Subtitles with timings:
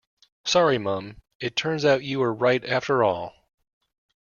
[0.45, 3.35] Sorry mum, it turns out you were right after all.